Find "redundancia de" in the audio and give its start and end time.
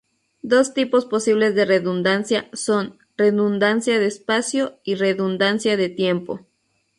3.17-4.07, 4.95-5.89